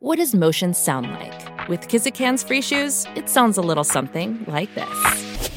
[0.00, 1.68] What does motion sound like?
[1.68, 5.50] With Kizikans free shoes, it sounds a little something like this.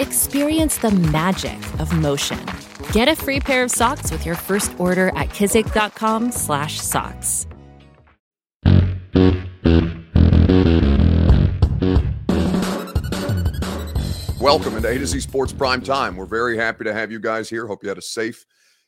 [0.00, 2.44] Experience the magic of motion.
[2.90, 7.46] Get a free pair of socks with your first order at kizik.com/socks.
[14.40, 16.16] Welcome into A to Z Sports Prime Time.
[16.16, 17.68] We're very happy to have you guys here.
[17.68, 18.44] Hope you had a safe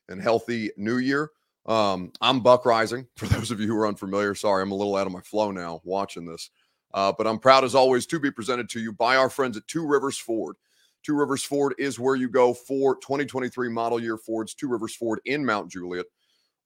[0.09, 1.31] and healthy New Year.
[1.67, 3.07] Um, I'm Buck Reising.
[3.17, 5.51] For those of you who are unfamiliar, sorry, I'm a little out of my flow
[5.51, 6.51] now watching this.
[6.93, 9.67] Uh, but I'm proud as always to be presented to you by our friends at
[9.67, 10.57] Two Rivers Ford.
[11.03, 15.21] Two Rivers Ford is where you go for 2023 model year Fords, Two Rivers Ford
[15.25, 16.07] in Mount Juliet,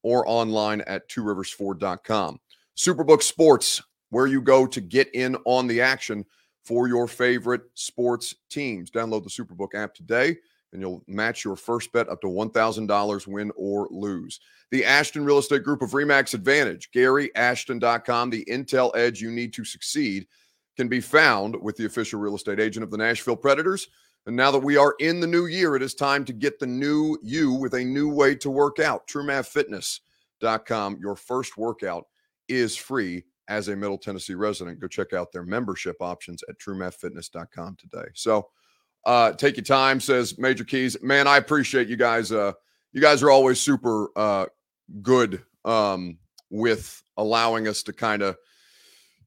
[0.02, 2.38] or online at tworiversford.com.
[2.76, 6.24] Superbook Sports, where you go to get in on the action
[6.64, 8.90] for your favorite sports teams.
[8.90, 10.36] Download the Superbook app today
[10.72, 14.40] and you'll match your first bet up to $1,000 win or lose.
[14.70, 19.64] The Ashton Real Estate Group of Remax Advantage, GaryAshton.com, the intel edge you need to
[19.64, 20.26] succeed,
[20.76, 23.88] can be found with the official real estate agent of the Nashville Predators.
[24.26, 26.66] And now that we are in the new year, it is time to get the
[26.66, 29.08] new you with a new way to work out.
[29.08, 30.98] TrueMathFitness.com.
[31.00, 32.06] Your first workout
[32.46, 34.80] is free as a Middle Tennessee resident.
[34.80, 38.08] Go check out their membership options at TrueMathFitness.com today.
[38.14, 38.48] So,
[39.04, 40.96] uh, take your time, says Major Keys.
[41.02, 42.32] Man, I appreciate you guys.
[42.32, 42.52] Uh,
[42.92, 44.46] you guys are always super uh,
[45.02, 46.18] good um,
[46.50, 48.36] with allowing us to kind of,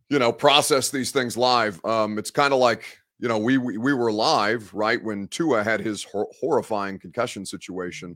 [0.09, 1.83] you know, process these things live.
[1.85, 5.63] Um, it's kind of like, you know, we, we, we were live right when Tua
[5.63, 8.15] had his hor- horrifying concussion situation,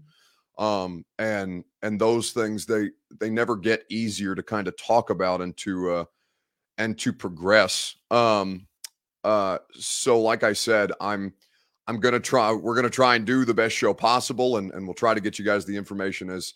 [0.57, 2.89] um, and and those things they
[3.19, 6.05] they never get easier to kind of talk about and to uh,
[6.77, 7.95] and to progress.
[8.09, 8.67] Um,
[9.25, 11.33] uh, so, like I said, I'm
[11.87, 12.53] I'm gonna try.
[12.53, 15.39] We're gonna try and do the best show possible, and and we'll try to get
[15.39, 16.53] you guys the information as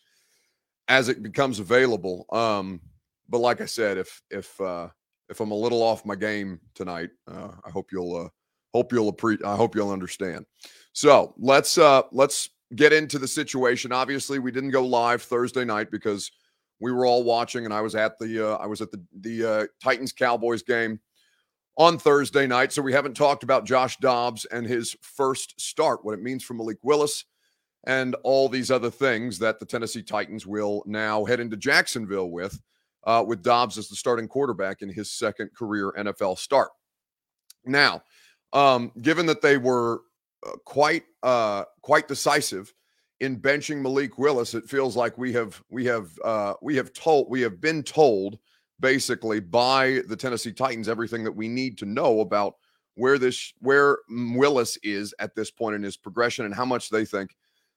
[0.88, 2.28] as it becomes available.
[2.32, 2.80] Um,
[3.28, 4.90] but like I said, if if uh,
[5.30, 8.30] if I'm a little off my game tonight, uh, I hope you'll uh,
[8.72, 9.48] hope you'll appreciate.
[9.48, 10.46] I hope you'll understand.
[10.94, 13.92] So let's uh, let's get into the situation.
[13.92, 16.32] Obviously, we didn't go live Thursday night because
[16.80, 19.46] we were all watching, and I was at the uh, I was at the the
[19.46, 21.00] uh, Titans Cowboys game
[21.80, 22.74] on Thursday night.
[22.74, 26.54] So we haven't talked about Josh Dobbs and his first start, what it means for
[26.54, 27.24] Malik Willis,
[27.88, 32.60] and all these other things that the Tennessee Titans will now head into Jacksonville with,
[33.06, 36.70] uh, with Dobbs as the starting quarterback in his second career NFL start.
[37.66, 38.04] Now,
[38.52, 40.02] um, given that they were
[40.46, 42.74] uh, quite uh, quite decisive
[43.20, 47.30] in benching Malik Willis, it feels like we have we have uh, we have told
[47.30, 48.40] we have been told
[48.80, 52.56] basically by the Tennessee Titans everything that we need to know about
[52.96, 57.06] where this where Willis is at this point in his progression and how much they
[57.06, 57.36] think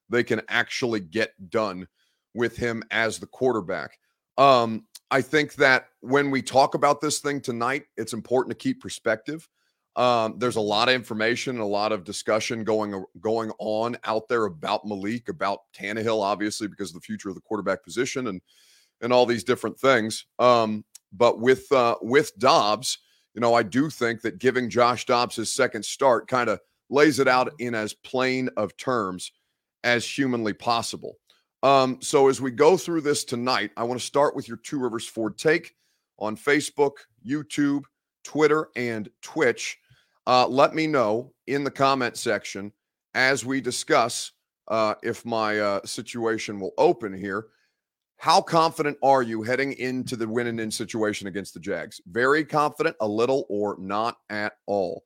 [0.08, 1.86] they can actually get done
[2.34, 3.98] with him as the quarterback.
[4.38, 8.80] Um, I think that when we talk about this thing tonight, it's important to keep
[8.80, 9.48] perspective.
[9.94, 14.46] Um, there's a lot of information, a lot of discussion going going on out there
[14.46, 18.40] about Malik, about Tannehill, obviously because of the future of the quarterback position and
[19.02, 20.24] and all these different things.
[20.38, 22.98] Um, but with uh, with Dobbs,
[23.34, 27.18] you know, I do think that giving Josh Dobbs his second start kind of lays
[27.18, 29.32] it out in as plain of terms
[29.84, 31.16] as humanly possible.
[31.62, 34.78] Um, so as we go through this tonight, I want to start with your Two
[34.78, 35.74] Rivers Ford take
[36.18, 36.92] on Facebook,
[37.26, 37.84] YouTube,
[38.24, 39.78] Twitter, and Twitch.
[40.26, 42.72] Uh, let me know in the comment section
[43.14, 44.32] as we discuss
[44.68, 47.46] uh, if my uh, situation will open here
[48.22, 52.00] how confident are you heading into the win and in situation against the Jags?
[52.06, 55.02] Very confident, a little, or not at all?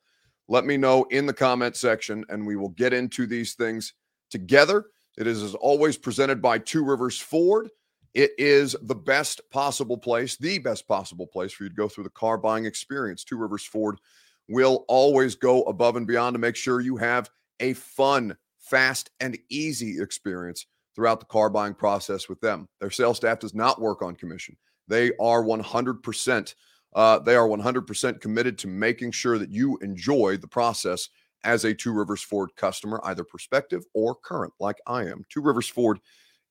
[0.49, 3.95] Let me know in the comment section, and we will get into these things
[4.31, 4.85] together.
[5.17, 7.71] It is, as always, presented by Two Rivers Ford.
[8.13, 12.05] It is the best possible place, the best possible place for you to go through
[12.05, 13.25] the car buying experience.
[13.25, 13.99] Two Rivers Ford
[14.47, 19.39] will always go above and beyond to make sure you have a fun, fast, and
[19.49, 22.67] easy experience throughout the car buying process with them.
[22.81, 24.57] Their sales staff does not work on commission.
[24.89, 26.55] They are 100%.
[26.95, 31.11] Uh, they are 100% committed to making sure that you enjoy the process
[31.45, 35.23] as a Two Rivers Ford customer, either prospective or current, like I am.
[35.29, 36.01] Two Rivers Ford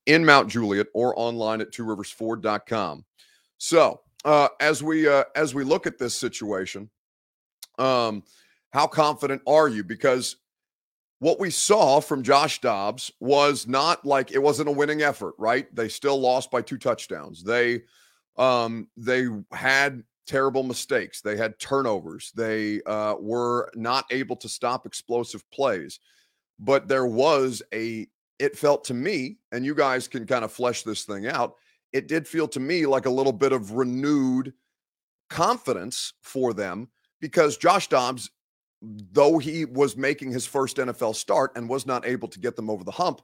[0.06, 3.04] in Mount Juliet or online at tworiversford.com.
[3.58, 6.90] So uh, as we uh, as we look at this situation,
[7.80, 8.24] um,
[8.72, 9.84] how confident are you?
[9.84, 10.38] Because
[11.20, 15.74] what we saw from Josh Dobbs was not like it wasn't a winning effort, right?
[15.76, 17.44] They still lost by two touchdowns.
[17.44, 17.84] They
[18.38, 21.22] um they had terrible mistakes.
[21.22, 22.32] They had turnovers.
[22.36, 26.00] They uh were not able to stop explosive plays.
[26.60, 28.08] But there was a
[28.40, 31.56] it felt to me and you guys can kind of flesh this thing out.
[31.94, 34.54] it did feel to me like a little bit of renewed
[35.30, 36.90] confidence for them
[37.22, 38.30] because Josh Dobbs,
[38.82, 42.70] though he was making his first NFL start and was not able to get them
[42.70, 43.22] over the hump,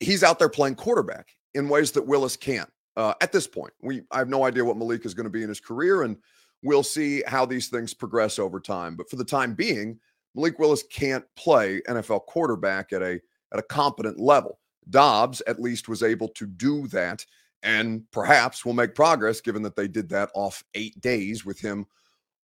[0.00, 2.70] he's out there playing quarterback in ways that Willis can't.
[2.96, 5.42] Uh, at this point, we I have no idea what Malik is going to be
[5.42, 6.16] in his career, and
[6.62, 8.96] we'll see how these things progress over time.
[8.96, 9.98] But for the time being,
[10.34, 13.20] Malik Willis can't play NFL quarterback at a
[13.52, 14.58] at a competent level.
[14.88, 17.24] Dobbs at least was able to do that
[17.62, 21.86] and perhaps will make progress given that they did that off 8 days with him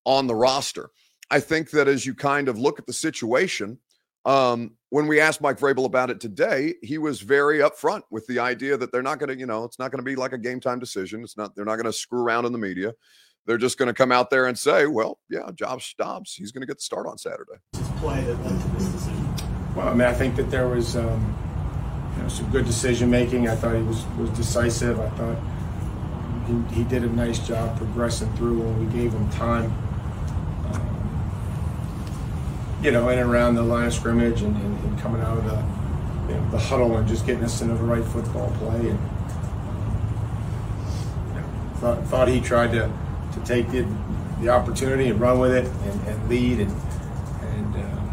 [0.04, 0.90] on the roster.
[1.32, 3.78] I think that as you kind of look at the situation,
[4.26, 8.38] um, when we asked Mike Vrabel about it today, he was very upfront with the
[8.38, 10.38] idea that they're not going to, you know, it's not going to be like a
[10.38, 11.22] game time decision.
[11.22, 12.92] It's not, they're not going to screw around in the media.
[13.46, 16.60] They're just going to come out there and say, well, yeah, Josh Dobbs, he's going
[16.60, 17.56] to get the start on Saturday.
[17.96, 19.34] Play that led to this decision.
[19.74, 23.48] Well, I mean, I think that there was um, you know, some good decision making.
[23.48, 25.00] I thought he was, was decisive.
[25.00, 25.38] I thought
[26.46, 29.72] he, he did a nice job progressing through when we gave him time.
[32.82, 35.44] You know, in and around the line of scrimmage and, and, and coming out of
[35.44, 35.56] the
[36.32, 38.88] you know, the huddle and just getting us into the right football play.
[38.90, 38.98] And
[41.28, 41.44] you know,
[41.76, 42.90] thought, thought he tried to,
[43.34, 43.86] to take the,
[44.40, 46.70] the opportunity and run with it and, and lead and
[47.42, 48.08] and um,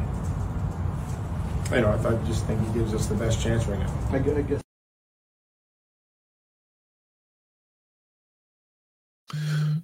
[1.74, 3.92] you know I thought just think he gives us the best chance right now.
[4.12, 4.62] I I guess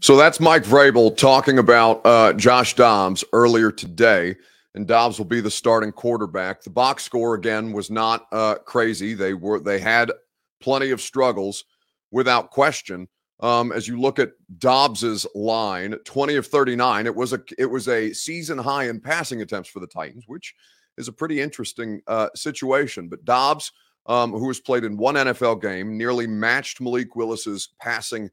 [0.01, 4.35] So that's Mike Vrabel talking about uh, Josh Dobbs earlier today,
[4.75, 6.61] and Dobbs will be the starting quarterback.
[6.61, 9.13] The box score again was not uh, crazy.
[9.13, 10.11] They were they had
[10.59, 11.63] plenty of struggles
[12.11, 13.07] without question.
[13.39, 17.65] Um, as you look at Dobbs's line, twenty of thirty nine, it was a it
[17.65, 20.53] was a season high in passing attempts for the Titans, which
[20.97, 23.07] is a pretty interesting uh, situation.
[23.07, 23.71] But Dobbs,
[24.05, 28.29] um, who has played in one NFL game, nearly matched Malik Willis's passing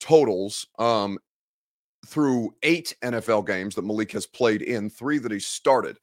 [0.00, 1.18] totals um,
[2.06, 5.98] through eight NFL games that Malik has played in, three that he started.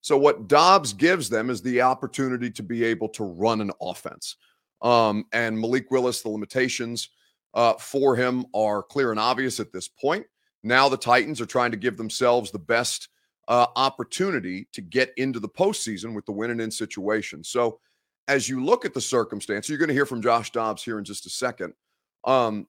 [0.00, 4.36] So what Dobbs gives them is the opportunity to be able to run an offense.
[4.80, 7.10] Um, and Malik Willis, the limitations
[7.54, 10.24] uh, for him are clear and obvious at this point.
[10.62, 13.08] Now the Titans are trying to give themselves the best
[13.48, 17.42] uh, opportunity to get into the postseason with the win and in situation.
[17.42, 17.80] So
[18.28, 21.04] as you look at the circumstance, you're going to hear from Josh Dobbs here in
[21.04, 21.72] just a second.
[22.24, 22.66] Um,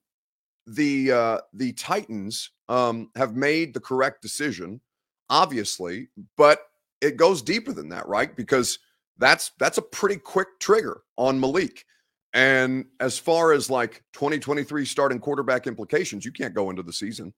[0.75, 4.81] the uh, the Titans um, have made the correct decision,
[5.29, 6.59] obviously, but
[7.01, 8.35] it goes deeper than that, right?
[8.35, 8.79] Because
[9.17, 11.85] that's that's a pretty quick trigger on Malik.
[12.33, 17.33] And as far as like 2023 starting quarterback implications, you can't go into the season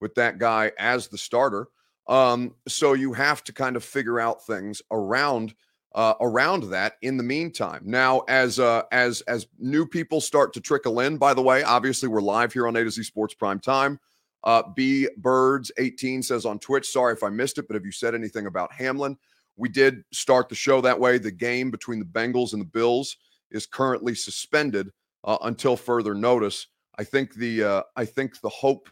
[0.00, 1.68] with that guy as the starter.
[2.06, 5.54] Um, so you have to kind of figure out things around
[5.96, 7.80] uh, around that in the meantime.
[7.84, 12.08] Now, as uh, as as new people start to trickle in, by the way, obviously
[12.08, 13.98] we're live here on A to Z Sports Prime Time.
[14.44, 17.90] Uh, B Birds 18 says on Twitch, sorry if I missed it, but have you
[17.90, 19.16] said anything about Hamlin?
[19.56, 21.18] We did start the show that way.
[21.18, 23.16] The game between the Bengals and the Bills
[23.50, 24.90] is currently suspended
[25.24, 26.66] uh, until further notice.
[26.98, 28.90] I think the uh, I think the hope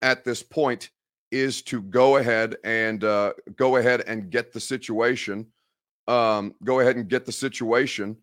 [0.00, 0.90] at this point
[1.30, 5.46] is to go ahead and uh, go ahead and get the situation
[6.08, 8.16] um, go ahead and get the situation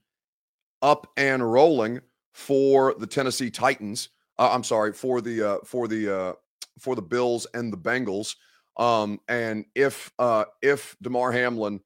[0.81, 2.01] up and rolling
[2.33, 4.09] for the Tennessee Titans.
[4.37, 6.33] Uh, I'm sorry for the uh, for the uh,
[6.79, 8.35] for the Bills and the Bengals.
[8.77, 11.79] Um, and if uh, if Damar Hamlin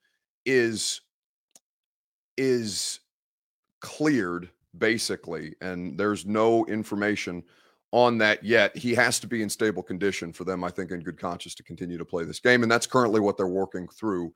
[0.45, 1.01] is
[2.37, 2.99] is
[3.81, 7.43] cleared basically, and there's no information
[7.91, 10.99] on that yet, he has to be in stable condition for them, I think, in
[11.01, 14.33] good conscience to continue to play this game, and that's currently what they're working through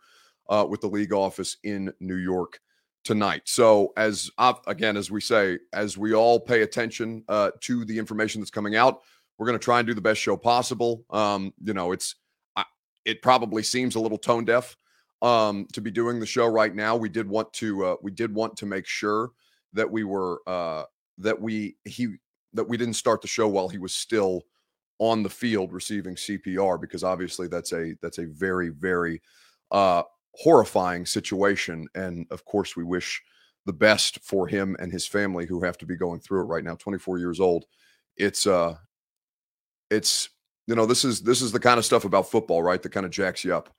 [0.51, 2.59] uh, with the league office in New York
[3.03, 3.41] tonight.
[3.45, 4.29] So, as
[4.67, 8.75] again, as we say, as we all pay attention uh, to the information that's coming
[8.75, 9.01] out,
[9.37, 11.03] we're going to try and do the best show possible.
[11.09, 12.15] Um, you know, it's
[13.05, 14.77] it probably seems a little tone deaf
[15.21, 16.95] um, to be doing the show right now.
[16.95, 19.31] We did want to uh, we did want to make sure
[19.73, 20.83] that we were uh,
[21.17, 22.15] that we he
[22.53, 24.43] that we didn't start the show while he was still
[24.99, 29.21] on the field receiving CPR because obviously that's a that's a very very
[29.71, 30.03] uh,
[30.35, 31.87] horrifying situation.
[31.95, 33.21] And of course, we wish
[33.65, 36.63] the best for him and his family who have to be going through it right
[36.63, 36.75] now.
[36.75, 37.65] 24 years old.
[38.17, 38.75] It's uh
[39.89, 40.29] it's
[40.67, 42.81] you know, this is this is the kind of stuff about football, right?
[42.81, 43.73] That kind of jacks you up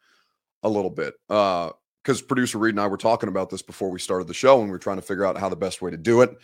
[0.63, 1.15] a little bit.
[1.29, 1.71] Uh
[2.03, 4.69] because producer Reed and I were talking about this before we started the show, and
[4.69, 6.37] we are trying to figure out how the best way to do it.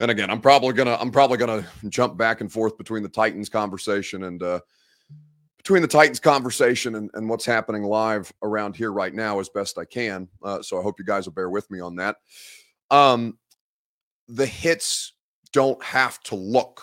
[0.00, 3.48] And again, I'm probably gonna I'm probably gonna jump back and forth between the Titans
[3.48, 4.60] conversation and uh,
[5.62, 9.78] between the Titans conversation and, and what's happening live around here right now as best
[9.78, 10.28] I can.
[10.42, 12.16] Uh, so I hope you guys will bear with me on that.
[12.90, 13.38] Um,
[14.28, 15.12] the hits
[15.52, 16.82] don't have to look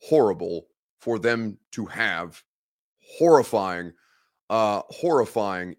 [0.00, 0.66] horrible
[1.00, 2.40] for them to have
[3.18, 3.92] horrifying,
[4.48, 5.74] uh, horrifying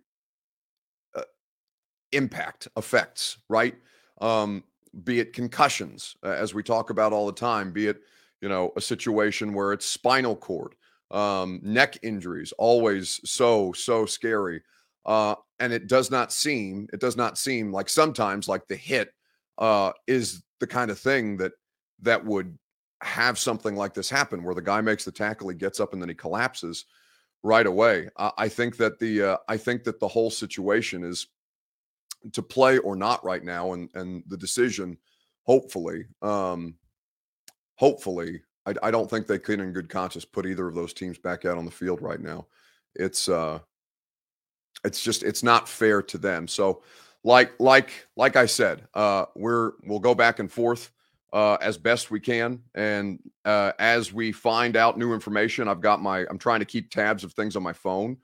[1.15, 1.24] uh,
[2.12, 3.75] impact effects, right?
[4.20, 4.63] Um,
[5.03, 8.01] be it concussions, uh, as we talk about all the time, be it
[8.41, 10.75] you know a situation where it's spinal cord,
[11.12, 14.62] um, neck injuries, always so so scary.
[15.06, 19.13] Uh, and it does not seem it does not seem like sometimes like the hit
[19.58, 21.53] uh, is the kind of thing that
[22.01, 22.58] that would
[23.01, 26.01] have something like this happen where the guy makes the tackle, he gets up and
[26.01, 26.86] then he collapses
[27.44, 28.10] right away.
[28.18, 31.27] I, I think that the uh, I think that the whole situation is
[32.34, 34.98] to play or not right now, and and the decision,
[35.44, 36.75] hopefully, um,
[37.75, 41.18] hopefully, I, I don't think they can in good conscience put either of those teams
[41.18, 42.48] back out on the field right now.
[42.96, 43.60] It's uh,
[44.84, 46.48] it's just it's not fair to them.
[46.48, 46.84] So,
[47.24, 50.91] like like like I said, uh, we're we'll go back and forth
[51.34, 52.62] uh, as best we can.
[52.75, 56.91] And uh, as we find out new information, I've got my, I'm trying to keep
[56.91, 58.18] tabs of things on my phone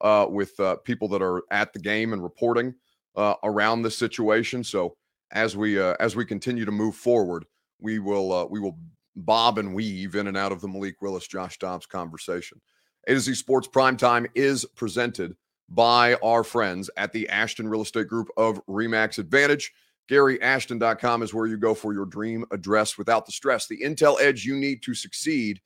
[0.00, 2.74] uh, with uh, people that are at the game and reporting
[3.16, 4.62] uh, around this situation.
[4.62, 4.96] So
[5.32, 7.46] as we, uh, as we continue to move forward,
[7.80, 8.78] we will, uh, we will
[9.16, 12.60] bob and weave in and out of the Malik Willis, Josh Dobbs conversation.
[13.06, 15.36] A to Z Sports Prime Time is presented
[15.68, 19.72] by our friends at the Ashton Real Estate Group of Remax Advantage.
[20.10, 23.68] GaryAshton.com is where you go for your dream address without the stress.
[23.68, 25.60] The intel edge you need to succeed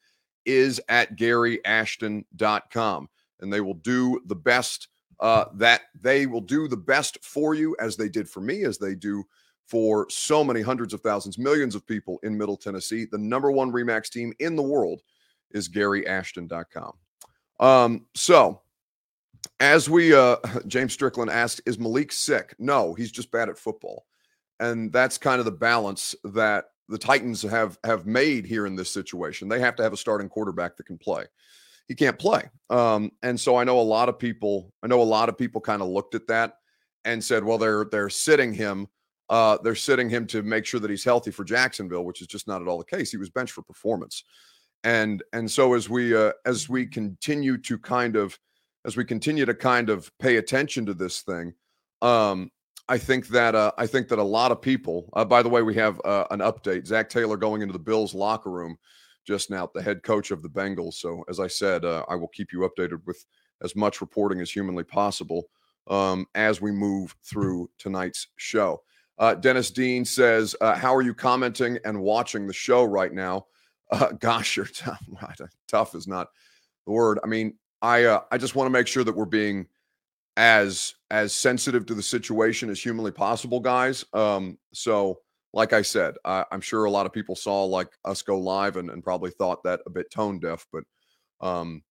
[0.45, 3.09] is at GaryAshton.com.
[3.41, 4.89] And they will do the best
[5.21, 8.79] uh, that they will do the best for you as they did for me, as
[8.79, 9.25] they do
[9.67, 13.07] for so many hundreds of thousands, millions of people in Middle Tennessee.
[13.11, 15.01] The number one Remax team in the world
[15.51, 16.93] is GaryAshton.com.
[17.61, 18.61] Um, so
[19.61, 22.55] as we uh James Strickland asked, is Malik sick?
[22.59, 24.07] No, he's just bad at football
[24.61, 28.91] and that's kind of the balance that the Titans have have made here in this
[28.91, 29.49] situation.
[29.49, 31.25] They have to have a starting quarterback that can play.
[31.89, 34.73] He can't play, um, and so I know a lot of people.
[34.83, 36.59] I know a lot of people kind of looked at that
[37.05, 38.89] and said, "Well, they're they're sitting him.
[39.31, 42.47] Uh, they're sitting him to make sure that he's healthy for Jacksonville, which is just
[42.47, 43.11] not at all the case.
[43.11, 44.25] He was benched for performance,
[44.83, 48.39] and and so as we uh, as we continue to kind of
[48.85, 51.55] as we continue to kind of pay attention to this thing,
[52.03, 52.51] um,
[52.89, 55.09] I think that uh, I think that a lot of people.
[55.15, 56.87] Uh, by the way, we have uh, an update.
[56.87, 58.77] Zac Taylor going into the Bills locker room
[59.27, 60.95] just now, the head coach of the Bengals.
[60.95, 63.25] So, as I said, uh, I will keep you updated with
[63.63, 65.45] as much reporting as humanly possible
[65.89, 68.83] um, as we move through tonight's show.
[69.19, 73.47] Uh, Dennis Dean says, uh, "How are you commenting and watching the show right now?"
[74.19, 75.03] gosh, you're tough.
[75.69, 76.29] tough is not
[76.87, 77.19] the word.
[77.23, 79.67] I mean, I I just want to make sure that we're being
[80.37, 84.05] as as sensitive to the situation as humanly possible, guys.
[84.13, 85.21] Um, so,
[85.53, 88.77] like I said, I, am sure a lot of people saw like us go live
[88.77, 90.85] and, and probably thought that a bit tone deaf, but
[91.41, 91.83] um,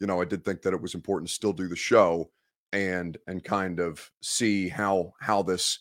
[0.00, 2.30] you know, I did think that it was important to still do the show
[2.72, 5.80] and and kind of see how how this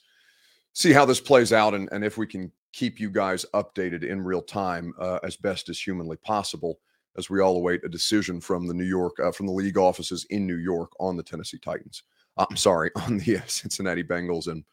[0.77, 4.21] see how this plays out and and if we can keep you guys updated in
[4.21, 6.79] real time uh, as best as humanly possible
[7.17, 10.27] as we all await a decision from the New York, uh, from the league offices
[10.29, 12.03] in New York on the Tennessee Titans.
[12.37, 14.63] Uh, I'm sorry, on the uh, Cincinnati Bengals and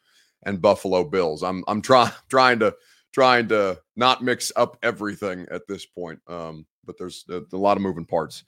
[0.43, 1.41] and Buffalo Bills.
[1.41, 2.75] I'm I'm trying trying to
[3.11, 6.19] trying to not mix up everything at this point.
[6.27, 8.43] Um, but there's a, a lot of moving parts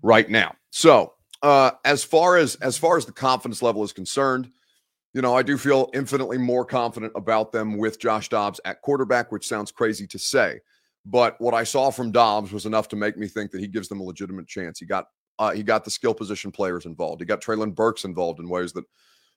[0.00, 0.54] right now.
[0.70, 4.50] So uh, as far as as far as the confidence level is concerned,
[5.14, 9.32] you know, I do feel infinitely more confident about them with Josh Dobbs at quarterback,
[9.32, 10.60] which sounds crazy to say.
[11.06, 13.88] But what I saw from Dobbs was enough to make me think that he gives
[13.88, 14.78] them a legitimate chance.
[14.78, 15.06] He got
[15.38, 17.20] uh, he got the skill position players involved.
[17.20, 18.84] He got Treylon Burks involved in ways that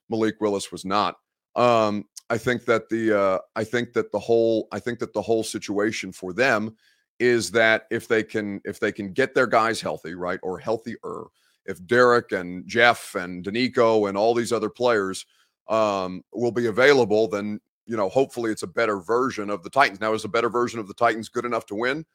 [0.10, 1.16] Malik Willis was not.
[1.56, 5.22] Um, I think that the uh, I think that the whole I think that the
[5.22, 6.76] whole situation for them
[7.20, 11.26] is that if they can if they can get their guys healthy, right, or healthier,
[11.66, 15.26] if Derrick and Jeff and Denico and all these other players
[15.68, 20.00] um, will be available, then you know, hopefully it's a better version of the Titans.
[20.00, 22.06] Now, is a better version of the Titans good enough to win?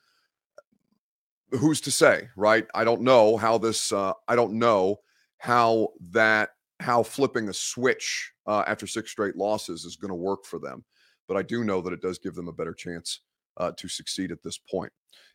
[1.50, 2.66] Who's to say, right?
[2.74, 5.00] I don't know how this, uh, I don't know
[5.38, 6.50] how that,
[6.80, 10.84] how flipping a switch uh, after six straight losses is going to work for them.
[11.28, 13.20] But I do know that it does give them a better chance
[13.56, 14.92] uh, to succeed at this point.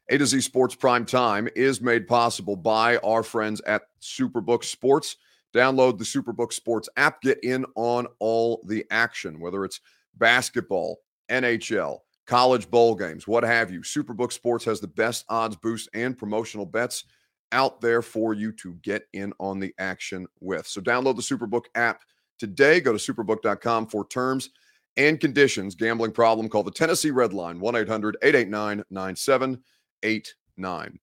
[0.09, 5.17] A to Z Sports Prime Time is made possible by our friends at Superbook Sports.
[5.53, 9.81] Download the Superbook Sports app, get in on all the action, whether it's
[10.17, 13.81] basketball, NHL, college bowl games, what have you.
[13.81, 17.05] Superbook Sports has the best odds boost and promotional bets
[17.51, 20.65] out there for you to get in on the action with.
[20.65, 22.01] So download the Superbook app
[22.39, 22.79] today.
[22.79, 24.51] Go to superbook.com for terms
[24.97, 25.75] and conditions.
[25.75, 31.01] Gambling problem, call the Tennessee Red Line 1 800 889 9780.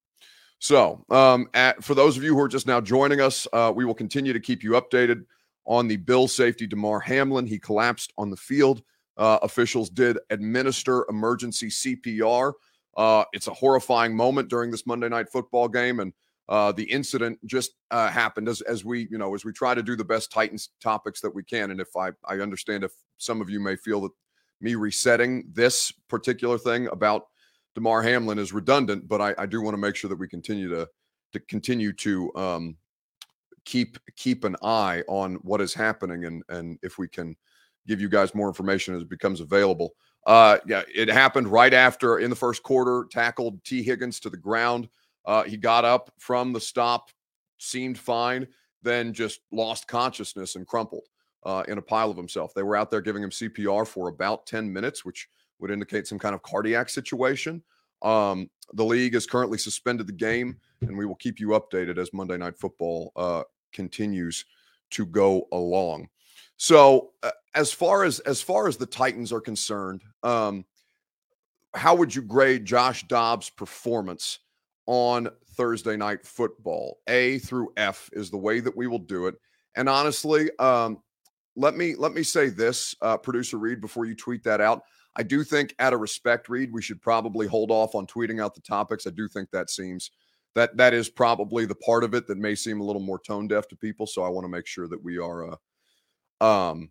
[0.61, 3.85] So, um, at, for those of you who are just now joining us, uh, we
[3.85, 5.25] will continue to keep you updated
[5.67, 7.47] on the Bill safety Damar Hamlin.
[7.47, 8.83] He collapsed on the field.
[9.17, 12.53] Uh, officials did administer emergency CPR.
[12.97, 16.13] Uh, it's a horrifying moment during this Monday night football game, and
[16.49, 19.83] uh, the incident just uh, happened as as we you know as we try to
[19.83, 21.71] do the best Titans topics that we can.
[21.71, 24.13] And if I I understand if some of you may feel that
[24.61, 27.27] me resetting this particular thing about
[27.79, 30.69] Damar Hamlin is redundant, but I, I do want to make sure that we continue
[30.71, 30.89] to
[31.33, 32.77] to continue to um,
[33.65, 37.37] keep keep an eye on what is happening and and if we can
[37.87, 39.95] give you guys more information as it becomes available.
[40.27, 44.37] Uh, yeah, it happened right after in the first quarter, tackled Tee Higgins to the
[44.37, 44.89] ground.
[45.25, 47.11] Uh, he got up from the stop,
[47.59, 48.49] seemed fine,
[48.83, 51.05] then just lost consciousness and crumpled
[51.45, 52.53] uh, in a pile of himself.
[52.55, 55.29] They were out there giving him CPR for about 10 minutes, which
[55.59, 57.63] would indicate some kind of cardiac situation.
[58.03, 62.13] Um, the league has currently suspended the game, and we will keep you updated as
[62.13, 64.45] Monday Night Football uh, continues
[64.91, 66.09] to go along.
[66.57, 70.65] So, uh, as far as as far as the Titans are concerned, um,
[71.75, 74.41] how would you grade Josh Dobbs' performance
[74.87, 76.99] on Thursday Night Football?
[77.09, 79.35] A through F is the way that we will do it.
[79.77, 81.03] And honestly, um,
[81.57, 84.83] let me let me say this, uh, producer Reed, before you tweet that out.
[85.19, 88.55] I do think, out of respect, Reed, we should probably hold off on tweeting out
[88.55, 89.07] the topics.
[89.07, 90.13] I do think that seems
[90.55, 93.49] that that is probably the part of it that may seem a little more tone
[93.49, 94.07] deaf to people.
[94.07, 95.51] So I want to make sure that we are,
[96.41, 96.91] uh, um,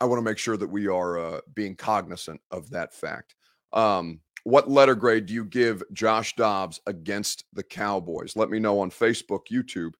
[0.00, 3.34] I want to make sure that we are uh, being cognizant of that fact.
[3.72, 8.36] Um, what letter grade do you give Josh Dobbs against the Cowboys?
[8.36, 9.92] Let me know on Facebook, YouTube,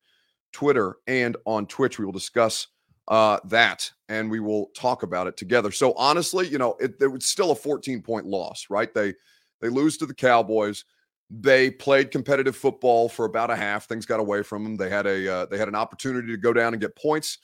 [0.52, 1.98] Twitter, and on Twitch.
[1.98, 2.68] We will discuss
[3.08, 5.70] uh, that and we will talk about it together.
[5.70, 8.92] So honestly, you know, it, it was still a 14 point loss, right?
[8.92, 9.14] They
[9.60, 10.84] they lose to the Cowboys.
[11.30, 13.86] They played competitive football for about a half.
[13.88, 14.76] Things got away from them.
[14.76, 17.38] They had a uh, they had an opportunity to go down and get points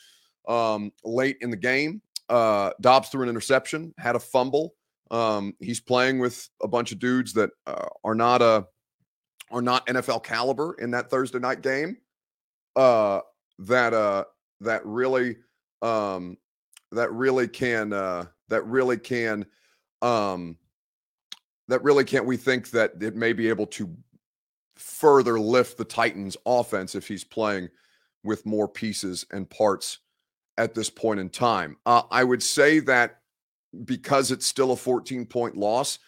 [0.48, 2.02] um, late in the game.
[2.28, 4.74] Uh, Dobbs threw an interception, had a fumble.
[5.10, 8.62] Um, he's playing with a bunch of dudes that uh, are not a uh,
[9.50, 11.98] are not NFL caliber in that Thursday night game.
[12.74, 13.20] Uh,
[13.58, 14.24] that uh,
[14.60, 15.36] that really
[15.82, 16.36] um,
[16.92, 19.44] that really can uh, that really can
[20.00, 20.56] um,
[21.68, 23.94] that really can't we think that it may be able to
[24.76, 27.68] further lift the Titans offense if he's playing
[28.24, 29.98] with more pieces and parts
[30.58, 31.76] at this point in time.
[31.86, 33.20] Uh, I would say that
[33.84, 35.98] because it's still a 14 point loss,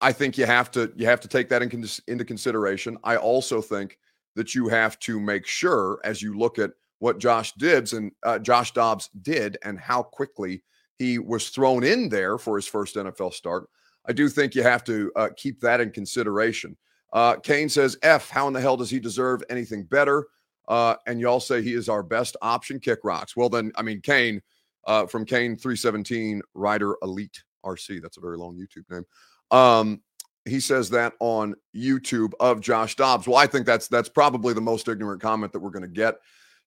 [0.00, 2.98] I think you have to you have to take that in, into consideration.
[3.04, 3.98] I also think
[4.34, 8.38] that you have to make sure as you look at what Josh Dibbs and uh,
[8.38, 10.62] Josh Dobbs did and how quickly
[11.00, 13.68] he was thrown in there for his first NFL start.
[14.06, 16.76] I do think you have to uh, keep that in consideration.
[17.12, 20.28] Uh, Kane says, F, how in the hell does he deserve anything better?
[20.68, 23.36] Uh, and y'all say he is our best option, kick rocks.
[23.36, 24.40] Well, then, I mean, Kane
[24.86, 28.00] uh, from Kane 317, Rider Elite RC.
[28.00, 29.04] That's a very long YouTube name.
[29.50, 30.02] Um,
[30.44, 33.26] he says that on YouTube of Josh Dobbs.
[33.26, 36.16] Well, I think that's that's probably the most ignorant comment that we're going to get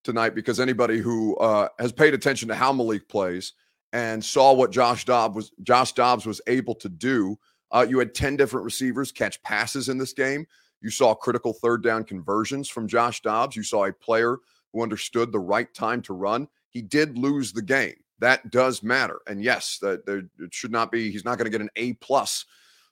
[0.06, 3.54] tonight because anybody who uh, has paid attention to how Malik plays
[3.92, 7.38] and saw what Josh Dobbs was Josh Dobbs was able to do.
[7.72, 10.46] Uh, you had 10 different receivers catch passes in this game.
[10.82, 13.56] You saw critical third down conversions from Josh Dobbs.
[13.56, 14.38] You saw a player
[14.72, 16.48] who understood the right time to run.
[16.70, 17.96] He did lose the game.
[18.20, 19.20] That does matter.
[19.28, 21.12] And yes, that there it should not be.
[21.12, 22.46] He's not going to get an A plus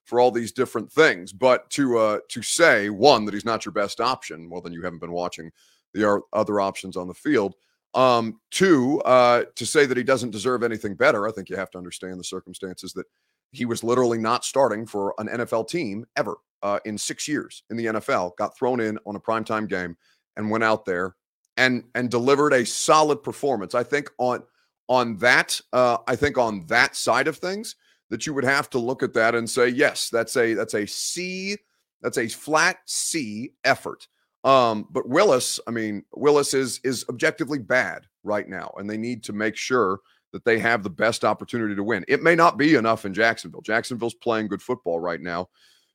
[0.04, 1.32] for all these different things.
[1.32, 4.82] But to uh, to say one that he's not your best option, well, then you
[4.82, 5.52] haven't been watching
[5.94, 7.56] the are other options on the field.
[7.94, 11.70] Um, two, uh, to say that he doesn't deserve anything better, I think you have
[11.72, 13.06] to understand the circumstances that
[13.52, 17.78] he was literally not starting for an NFL team ever uh, in six years in
[17.78, 18.36] the NFL.
[18.38, 19.96] Got thrown in on a primetime game
[20.38, 21.16] and went out there
[21.58, 23.76] and and delivered a solid performance.
[23.76, 24.44] I think on
[24.90, 27.76] on that, uh, I think on that side of things,
[28.10, 30.86] that you would have to look at that and say, yes, that's a that's a
[30.86, 31.58] C,
[32.02, 34.08] that's a flat C effort.
[34.44, 39.24] Um, but Willis, I mean, Willis is is objectively bad right now, and they need
[39.24, 40.00] to make sure
[40.34, 42.04] that they have the best opportunity to win.
[42.08, 43.62] It may not be enough in Jacksonville.
[43.62, 45.50] Jacksonville's playing good football right now,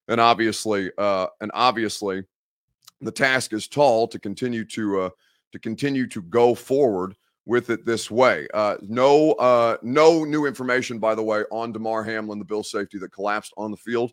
[0.09, 2.23] and obviously, uh, and obviously,
[3.01, 5.11] the task is tall to continue to uh,
[5.53, 8.47] to continue to go forward with it this way.
[8.53, 12.99] Uh, no, uh, no new information, by the way, on Damar Hamlin, the Bill safety
[12.99, 14.13] that collapsed on the field.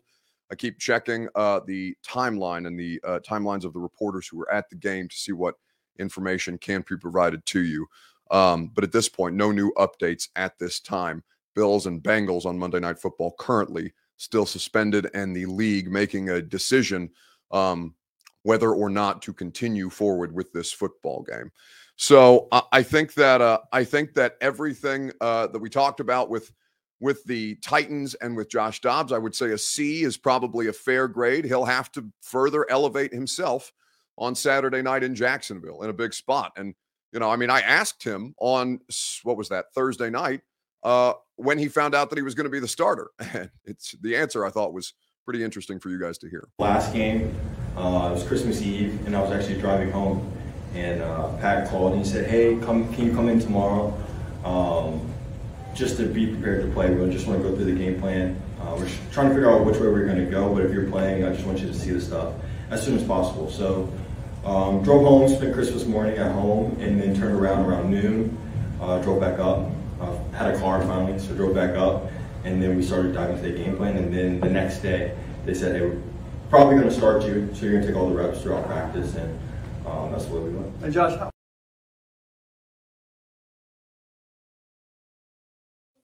[0.50, 4.52] I keep checking uh, the timeline and the uh, timelines of the reporters who were
[4.52, 5.56] at the game to see what
[5.98, 7.86] information can be provided to you.
[8.30, 11.22] Um, but at this point, no new updates at this time.
[11.54, 16.42] Bills and Bengals on Monday Night Football currently still suspended, and the league making a
[16.42, 17.10] decision
[17.50, 17.94] um,
[18.42, 21.50] whether or not to continue forward with this football game.
[21.96, 26.30] So I, I think that uh, I think that everything uh, that we talked about
[26.30, 26.52] with
[27.00, 30.72] with the Titans and with Josh Dobbs, I would say a C is probably a
[30.72, 31.44] fair grade.
[31.44, 33.72] He'll have to further elevate himself
[34.18, 36.52] on Saturday night in Jacksonville in a big spot.
[36.56, 36.74] And
[37.12, 38.80] you know, I mean, I asked him on
[39.22, 40.42] what was that Thursday night
[40.82, 43.94] uh, when he found out that he was going to be the starter, and it's
[44.00, 46.48] the answer I thought was pretty interesting for you guys to hear.
[46.58, 47.34] Last game,
[47.76, 50.30] uh, it was Christmas Eve, and I was actually driving home,
[50.74, 53.96] and uh, Pat called and he said, "Hey, come, can you come in tomorrow?"
[54.44, 55.12] Um,
[55.76, 56.90] just to be prepared to play.
[56.90, 58.40] We just want to go through the game plan.
[58.60, 60.90] Uh, we're trying to figure out which way we're going to go, but if you're
[60.90, 62.34] playing, I just want you to see the stuff
[62.70, 63.50] as soon as possible.
[63.50, 63.92] So,
[64.44, 68.36] um, drove home, spent Christmas morning at home, and then turned around around noon.
[68.80, 72.10] Uh, drove back up, uh, had a car finally, so drove back up,
[72.44, 73.96] and then we started diving into the game plan.
[73.96, 76.00] And then the next day, they said, "Hey, we're
[76.50, 79.14] probably going to start you, so you're going to take all the reps throughout practice,"
[79.14, 79.38] and
[79.86, 80.82] um, that's the way we went.
[80.82, 81.18] And Josh,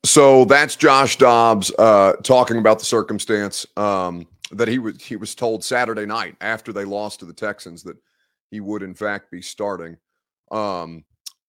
[0.05, 5.35] So that's Josh Dobbs uh, talking about the circumstance um, that he was he was
[5.35, 7.97] told Saturday night after they lost to the Texans that
[8.51, 9.97] he would in fact be starting
[10.51, 11.05] um,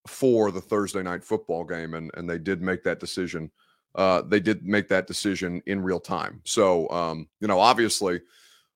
[0.08, 3.52] for the Thursday night football game, and and they did make that decision.
[3.96, 6.40] Uh, they did make that decision in real time.
[6.46, 8.22] So um, you know, obviously,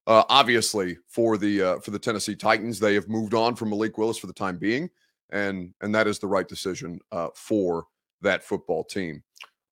[0.07, 3.99] uh, obviously for the uh, for the Tennessee Titans, they have moved on from Malik
[3.99, 4.89] Willis for the time being,
[5.29, 7.85] and and that is the right decision uh, for
[8.21, 9.21] that football team.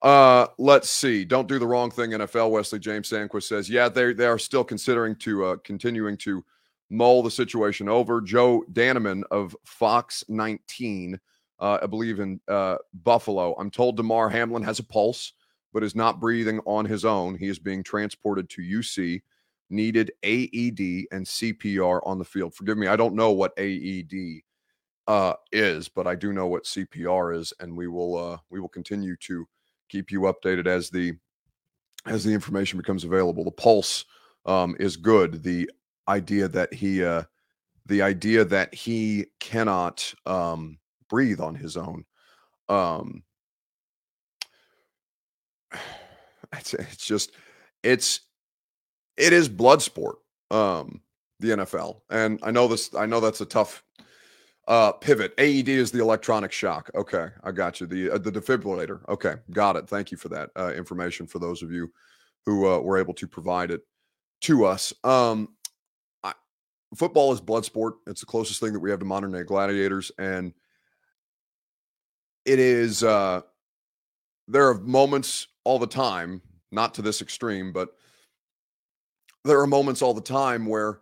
[0.06, 1.24] Uh, let's see.
[1.24, 2.12] Don't do the wrong thing.
[2.12, 2.52] NFL.
[2.52, 6.44] Wesley James Sanquist says, yeah, they they are still considering to uh, continuing to
[6.90, 8.20] mull the situation over.
[8.20, 11.18] Joe Danneman of Fox 19,
[11.58, 13.56] uh, I believe in uh, Buffalo.
[13.58, 15.32] I'm told Damar Hamlin has a pulse,
[15.72, 17.34] but is not breathing on his own.
[17.34, 19.22] He is being transported to UC.
[19.70, 22.54] Needed AED and CPR on the field.
[22.54, 24.42] Forgive me, I don't know what AED
[25.08, 28.68] uh, is, but I do know what CPR is, and we will uh, we will
[28.68, 29.48] continue to
[29.88, 31.14] keep you updated as the
[32.06, 33.44] as the information becomes available.
[33.44, 34.04] The pulse
[34.44, 35.42] um, is good.
[35.42, 35.70] The
[36.08, 37.24] idea that he uh,
[37.86, 42.04] the idea that he cannot um, breathe on his own.
[42.68, 43.22] Um,
[46.52, 47.32] it's, it's just
[47.82, 48.20] it's
[49.16, 50.16] it is blood sport.
[50.50, 51.00] Um,
[51.38, 52.94] the NFL, and I know this.
[52.94, 53.82] I know that's a tough
[54.68, 55.32] uh, pivot.
[55.38, 56.90] AED is the electronic shock.
[56.94, 57.86] Okay, I got you.
[57.86, 59.06] The uh, the defibrillator.
[59.08, 59.88] Okay, got it.
[59.88, 61.26] Thank you for that uh, information.
[61.26, 61.92] For those of you
[62.44, 63.82] who uh, were able to provide it
[64.42, 65.48] to us, um,
[66.24, 66.32] I,
[66.96, 67.94] football is blood sport.
[68.06, 70.52] It's the closest thing that we have to modern day gladiators, and
[72.44, 73.04] it is.
[73.04, 73.42] Uh,
[74.48, 77.90] there are moments all the time, not to this extreme, but
[79.44, 81.00] there are moments all the time where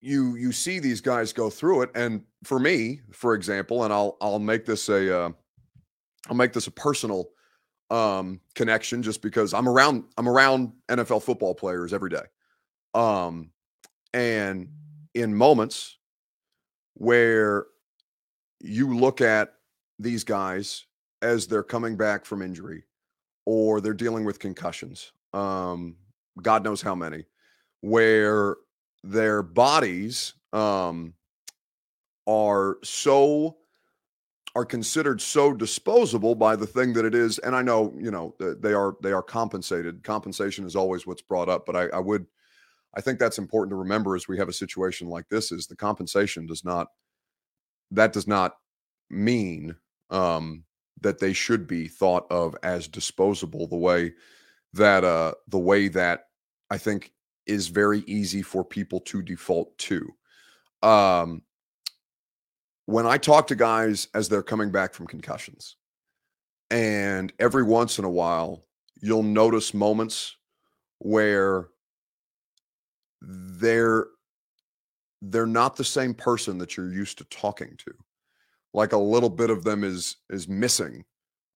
[0.00, 4.16] you you see these guys go through it and for me for example and i'll
[4.20, 5.30] i'll make this a uh,
[6.28, 7.30] i'll make this a personal
[7.90, 12.24] um connection just because i'm around i'm around nfl football players every day.
[12.94, 13.50] Um
[14.14, 14.68] and
[15.14, 15.98] in moments
[16.94, 17.66] where
[18.60, 19.54] you look at
[19.98, 20.86] these guys
[21.22, 22.84] as they're coming back from injury
[23.44, 25.96] or they're dealing with concussions um
[26.42, 27.24] god knows how many
[27.80, 28.56] where
[29.04, 31.14] their bodies um,
[32.26, 33.56] are so
[34.54, 38.34] are considered so disposable by the thing that it is and i know you know
[38.60, 40.02] they are they are compensated.
[40.02, 42.26] Compensation is always what's brought up but I, I would
[42.96, 45.76] i think that's important to remember as we have a situation like this is the
[45.76, 46.88] compensation does not
[47.90, 48.56] that does not
[49.10, 49.74] mean
[50.10, 50.64] um,
[51.00, 54.12] that they should be thought of as disposable the way
[54.74, 56.24] that uh the way that
[56.70, 57.12] i think
[57.48, 60.08] is very easy for people to default to.
[60.82, 61.42] Um,
[62.86, 65.76] when I talk to guys as they're coming back from concussions,
[66.70, 68.64] and every once in a while,
[69.00, 70.36] you'll notice moments
[70.98, 71.68] where
[73.20, 74.06] they're
[75.22, 77.92] they're not the same person that you're used to talking to
[78.74, 81.04] like a little bit of them is is missing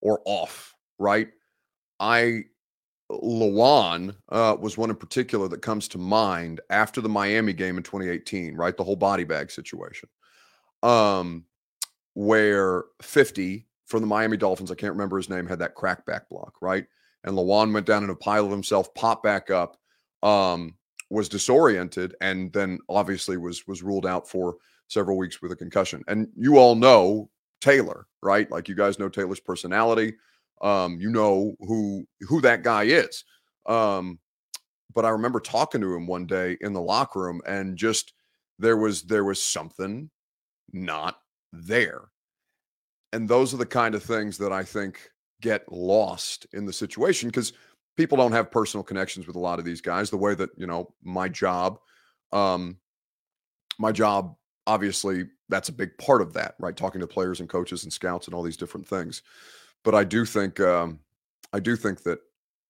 [0.01, 1.29] or off right
[2.01, 2.43] i
[3.12, 7.83] Lewan uh, was one in particular that comes to mind after the Miami game in
[7.83, 8.77] 2018, right?
[8.77, 10.09] The whole body bag situation,
[10.83, 11.44] um,
[12.14, 16.55] where 50 from the Miami Dolphins, I can't remember his name, had that crackback block,
[16.62, 16.87] right?
[17.25, 19.77] And Lewan went down in a pile of himself, popped back up,
[20.22, 20.77] um,
[21.11, 24.57] was disoriented, and then obviously was was ruled out for
[24.88, 26.03] several weeks with a concussion.
[26.09, 27.29] And you all know
[27.61, 28.51] Taylor, right?
[28.51, 30.14] Like you guys know Taylor's personality
[30.61, 33.25] um, you know who who that guy is.
[33.67, 34.19] Um,
[34.95, 38.12] but I remember talking to him one day in the locker room and just
[38.59, 40.11] there was there was something
[40.73, 41.19] not
[41.53, 42.03] there.
[43.12, 45.11] And those are the kind of things that I think
[45.41, 47.53] get lost in the situation because
[47.97, 50.67] people don't have personal connections with a lot of these guys the way that, you
[50.67, 51.79] know, my job
[52.33, 52.79] um
[53.79, 54.35] my job
[54.67, 56.77] obviously that's a big part of that, right?
[56.77, 59.23] Talking to players and coaches and scouts and all these different things.
[59.85, 61.01] But I do think um
[61.53, 62.21] I do think that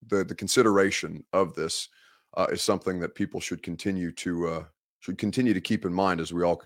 [0.09, 1.88] the the consideration of this
[2.35, 4.64] uh, is something that people should continue to uh,
[5.01, 6.62] should continue to keep in mind as we all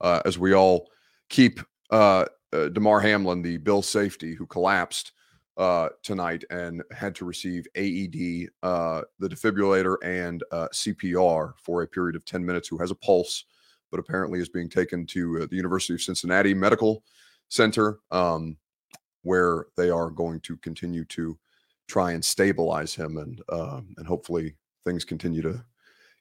[0.00, 0.88] uh, as we all
[1.28, 1.60] keep
[1.90, 5.12] uh, uh, Damar Hamlin, the Bill safety who collapsed
[5.56, 12.24] uh, tonight and had to receive AED, the defibrillator, and CPR for a period of
[12.24, 13.44] 10 minutes, who has a pulse,
[13.90, 17.04] but apparently is being taken to the University of Cincinnati Medical
[17.48, 18.56] Center, um,
[19.22, 21.38] where they are going to continue to
[21.88, 24.54] try and stabilize him and uh, and hopefully
[24.84, 25.64] things continue to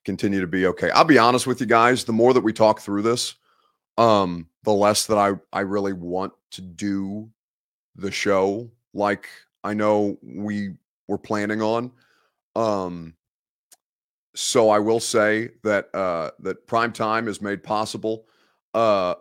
[0.06, 0.90] continue to be okay.
[0.92, 3.36] I'll be honest with you guys, the more that we talk through this,
[3.98, 7.30] um, the less that I I really want to do
[7.96, 9.28] the show like
[9.64, 10.76] I know we
[11.08, 11.92] were planning on.
[12.56, 13.16] Um,
[14.36, 18.26] so I will say that uh, that prime time is made possible.
[18.74, 19.16] Uh,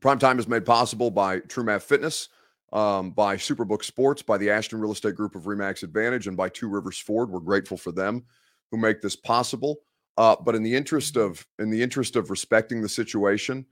[0.00, 2.28] prime time is made possible by TrueMath Fitness,
[2.72, 6.48] um, by Superbook Sports, by the Ashton Real Estate Group of Remax Advantage, and by
[6.48, 7.30] Two Rivers Ford.
[7.30, 8.24] We're grateful for them
[8.70, 9.80] who make this possible.
[10.16, 13.66] Uh, but in the interest of in the interest of respecting the situation,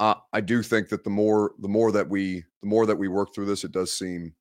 [0.00, 3.08] uh, I do think that the more the more that we the more that we
[3.08, 4.34] work through this, it does seem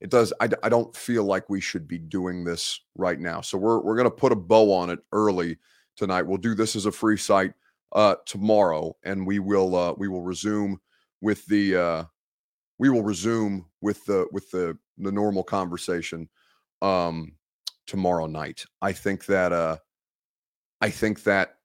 [0.00, 3.58] it does I, I don't feel like we should be doing this right now so
[3.58, 5.58] we're, we're going to put a bow on it early
[5.96, 7.52] tonight we'll do this as a free site
[7.92, 10.80] uh, tomorrow and we will uh, we will resume
[11.20, 12.04] with the uh,
[12.80, 16.28] we will resume with the with the the normal conversation
[16.82, 17.32] um,
[17.86, 19.76] tomorrow night i think that uh
[20.80, 21.56] i think that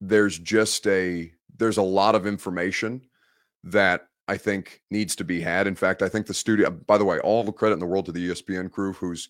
[0.00, 3.00] there's just a there's a lot of information
[3.64, 5.66] that I think needs to be had.
[5.66, 8.06] In fact, I think the studio, by the way, all the credit in the world
[8.06, 9.28] to the ESPN crew who's,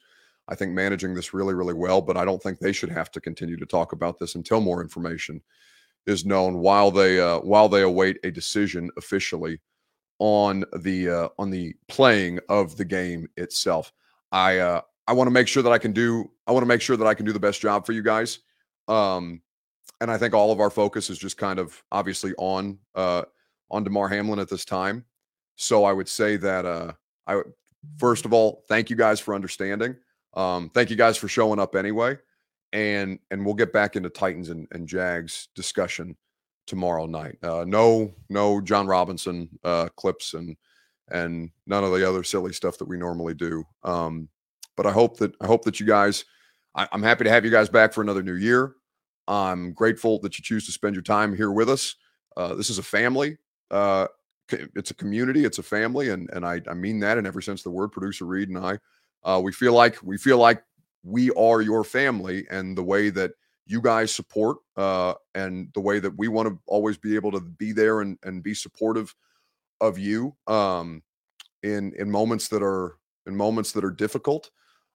[0.48, 2.00] I think, managing this really, really well.
[2.00, 4.82] But I don't think they should have to continue to talk about this until more
[4.82, 5.42] information
[6.06, 9.60] is known while they uh, while they await a decision officially
[10.18, 13.92] on the uh, on the playing of the game itself.
[14.33, 16.81] I uh, I want to make sure that I can do I want to make
[16.81, 18.40] sure that I can do the best job for you guys.
[18.88, 19.42] Um,
[20.00, 23.22] and I think all of our focus is just kind of obviously on uh,
[23.70, 25.05] on Damar Hamlin at this time.
[25.57, 26.92] So I would say that uh,
[27.26, 27.42] I
[27.98, 29.96] first of all, thank you guys for understanding.
[30.35, 32.18] Um, thank you guys for showing up anyway,
[32.72, 36.16] and and we'll get back into Titans and, and Jags discussion
[36.66, 37.38] tomorrow night.
[37.42, 40.57] Uh, no, no Jon Robinson uh, clips and
[41.11, 43.62] and none of the other silly stuff that we normally do.
[43.85, 44.29] Um,
[44.76, 46.24] but I hope that I hope that you guys.
[46.74, 48.74] I, I'm happy to have you guys back for another new year.
[49.29, 51.96] I'm grateful that you choose to spend your time here with us.
[52.37, 53.38] Uh, this is a family
[53.70, 54.07] uh,
[54.48, 57.61] it's a community, it's a family, and and I, I mean that in every sense
[57.61, 57.92] of the word.
[57.92, 58.79] Producer Reed and I,
[59.24, 60.62] uh, we feel like we feel like
[61.02, 63.33] we are your family, and the way that
[63.66, 67.40] you guys support, uh, and the way that we want to always be able to
[67.40, 69.14] be there and and be supportive
[69.81, 71.02] of you, um,
[71.62, 74.50] in in moments that are in moments that are difficult.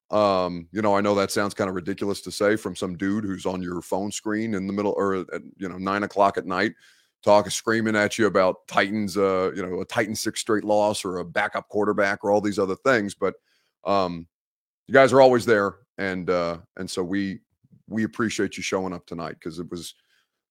[0.09, 3.23] Um, you know, I know that sounds kind of ridiculous to say from some dude
[3.23, 6.45] who's on your phone screen in the middle or at, you know nine o'clock at
[6.45, 6.73] night
[7.23, 11.17] talking, screaming at you about Titans, uh, you know, a Titan six straight loss or
[11.17, 13.13] a backup quarterback or all these other things.
[13.13, 13.35] But
[13.83, 14.27] um,
[14.87, 17.39] you guys are always there, and uh, and so we
[17.91, 19.95] we appreciate you showing up tonight because it was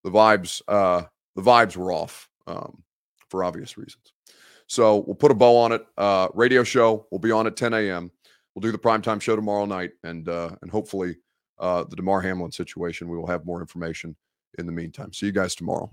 [0.05, 1.03] the vibes uh,
[1.37, 2.83] the vibes were off um,
[3.29, 4.13] for obvious reasons.
[4.67, 5.85] So we'll put a bow on it.
[5.99, 8.11] Uh, radio show will be on at 10 a.m.
[8.55, 11.17] We'll do the primetime show tomorrow night, and uh, and hopefully
[11.59, 13.09] uh, the Damar Hamlin situation.
[13.09, 14.17] We will have more information
[14.59, 15.13] in the meantime.
[15.13, 15.91] See you guys tomorrow.